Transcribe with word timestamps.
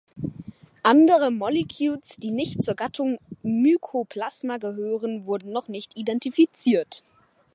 Andere 0.81 1.29
Mollicutes, 1.29 2.15
die 2.17 2.31
nicht 2.31 2.63
zur 2.63 2.73
Gattung 2.73 3.19
„Mycoplasma“ 3.43 4.57
gehören, 4.57 5.27
wurden 5.27 5.51
noch 5.51 5.67
nicht 5.67 5.95
identifiziert. 5.95 7.03